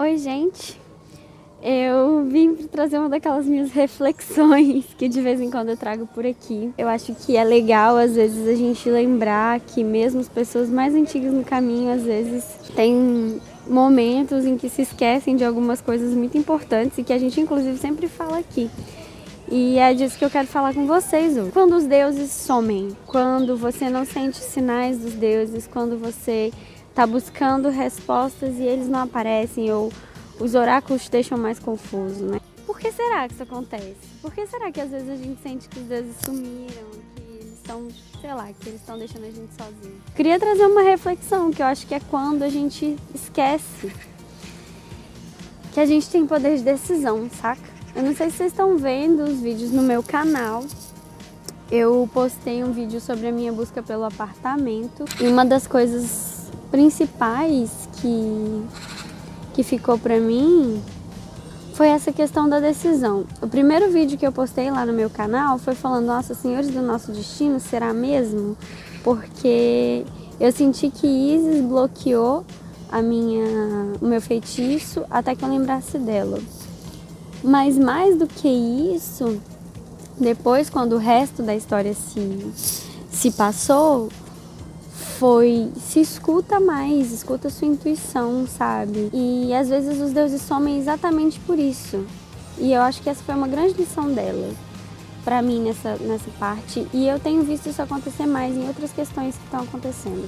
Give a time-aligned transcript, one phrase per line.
[0.00, 0.80] Oi, gente.
[1.62, 6.24] Eu vim trazer uma daquelas minhas reflexões que de vez em quando eu trago por
[6.24, 6.72] aqui.
[6.78, 10.94] Eu acho que é legal às vezes a gente lembrar que mesmo as pessoas mais
[10.94, 16.38] antigas no caminho às vezes têm momentos em que se esquecem de algumas coisas muito
[16.38, 18.70] importantes e que a gente inclusive sempre fala aqui.
[19.50, 21.52] E é disso que eu quero falar com vocês hoje.
[21.52, 26.50] Quando os deuses somem, quando você não sente sinais dos deuses, quando você
[26.90, 29.90] está buscando respostas e eles não aparecem ou
[30.38, 32.40] os oráculos te deixam mais confuso, né?
[32.66, 33.96] Por que será que isso acontece?
[34.20, 37.52] Por que será que às vezes a gente sente que os deuses sumiram, que eles
[37.54, 37.88] estão,
[38.20, 40.00] sei lá, que eles estão deixando a gente sozinho?
[40.14, 43.92] Queria trazer uma reflexão, que eu acho que é quando a gente esquece
[45.72, 47.62] que a gente tem poder de decisão, saca?
[47.94, 50.64] Eu não sei se vocês estão vendo os vídeos no meu canal.
[51.70, 56.29] Eu postei um vídeo sobre a minha busca pelo apartamento e uma das coisas
[56.70, 58.64] principais que
[59.52, 60.80] que ficou para mim
[61.74, 63.24] foi essa questão da decisão.
[63.40, 66.82] O primeiro vídeo que eu postei lá no meu canal foi falando: Nossa, senhores do
[66.82, 68.56] nosso destino, será mesmo?
[69.02, 70.04] Porque
[70.38, 72.44] eu senti que Isis bloqueou
[72.90, 73.44] a minha,
[74.00, 76.38] o meu feitiço até que eu lembrasse dela.
[77.42, 79.40] Mas mais do que isso,
[80.18, 82.52] depois, quando o resto da história se,
[83.10, 84.10] se passou,
[85.20, 89.10] foi se escuta mais, escuta sua intuição, sabe?
[89.12, 92.06] E às vezes os deuses somem exatamente por isso.
[92.56, 94.50] E eu acho que essa foi uma grande lição dela
[95.22, 96.86] para mim nessa, nessa parte.
[96.94, 100.26] E eu tenho visto isso acontecer mais em outras questões que estão acontecendo.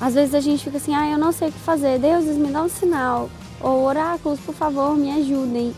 [0.00, 2.48] Às vezes a gente fica assim, ah, eu não sei o que fazer, deuses me
[2.48, 3.30] dão um sinal.
[3.60, 5.72] Ou oráculos, por favor, me ajudem.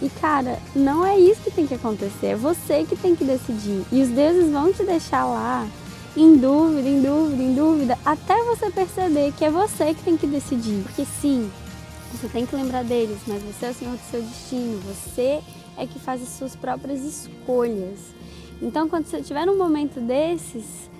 [0.00, 3.84] E cara, não é isso que tem que acontecer, é você que tem que decidir.
[3.92, 5.68] E os deuses vão te deixar lá
[6.16, 10.26] em dúvida, em dúvida, em dúvida, até você perceber que é você que tem que
[10.26, 10.82] decidir.
[10.82, 11.50] Porque sim,
[12.12, 15.40] você tem que lembrar deles, mas você é o senhor do seu destino, você
[15.76, 17.98] é que faz as suas próprias escolhas.
[18.62, 20.90] Então, quando você tiver um momento desses,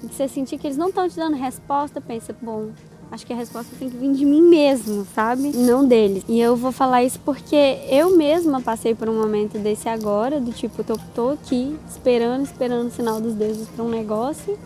[0.00, 2.70] que você sentir que eles não estão te dando resposta, pensa, bom,
[3.10, 5.50] acho que a resposta tem que vir de mim mesmo, sabe?
[5.56, 6.24] Não deles.
[6.28, 10.52] E eu vou falar isso porque eu mesma passei por um momento desse agora, do
[10.52, 14.58] tipo, tô, tô aqui esperando, esperando o sinal dos deuses para um negócio.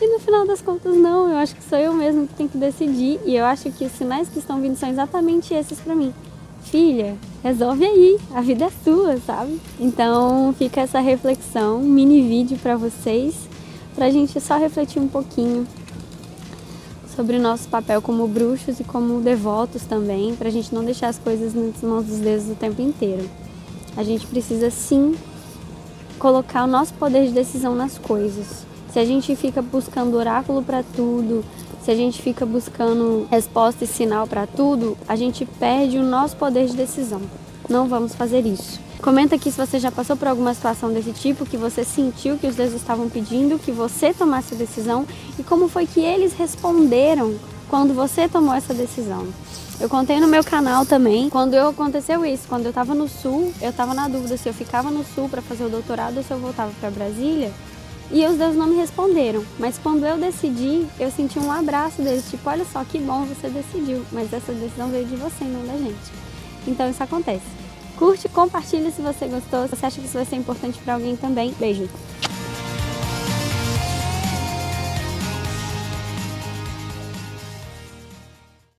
[0.00, 2.58] E no final das contas, não, eu acho que sou eu mesma que tenho que
[2.58, 3.20] decidir.
[3.24, 6.12] E eu acho que os sinais que estão vindo são exatamente esses para mim.
[6.62, 9.60] Filha, resolve aí, a vida é sua, sabe?
[9.78, 13.34] Então fica essa reflexão, mini vídeo para vocês,
[13.94, 15.66] pra gente só refletir um pouquinho
[17.20, 21.08] sobre o nosso papel como bruxos e como devotos também, para a gente não deixar
[21.08, 23.28] as coisas nas mãos dos deuses o tempo inteiro.
[23.94, 25.14] A gente precisa sim
[26.18, 28.64] colocar o nosso poder de decisão nas coisas.
[28.90, 31.44] Se a gente fica buscando oráculo para tudo,
[31.84, 36.36] se a gente fica buscando resposta e sinal para tudo, a gente perde o nosso
[36.36, 37.22] poder de decisão.
[37.68, 38.80] Não vamos fazer isso.
[39.00, 42.46] Comenta aqui se você já passou por alguma situação desse tipo, que você sentiu que
[42.46, 45.06] os deuses estavam pedindo, que você tomasse a decisão
[45.38, 47.34] e como foi que eles responderam
[47.68, 49.26] quando você tomou essa decisão.
[49.80, 53.50] Eu contei no meu canal também, quando eu aconteceu isso, quando eu estava no sul,
[53.62, 56.30] eu estava na dúvida se eu ficava no sul para fazer o doutorado ou se
[56.30, 57.50] eu voltava para Brasília.
[58.12, 62.28] E os deuses não me responderam, mas quando eu decidi, eu senti um abraço deles,
[62.28, 65.76] tipo, olha só que bom você decidiu, mas essa decisão veio de você, não da
[65.78, 66.10] gente.
[66.66, 67.60] Então isso acontece.
[67.96, 69.68] Curte, compartilha se você gostou.
[69.68, 71.54] Se você acha que isso vai ser importante para alguém também.
[71.58, 71.86] Beijo!